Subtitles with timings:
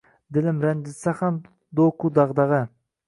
[0.37, 1.37] Dilim ranjitsa ham
[1.81, 2.63] do’qu dag’dag’a